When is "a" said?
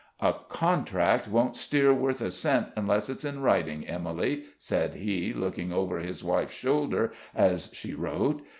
0.19-0.33, 2.21-2.31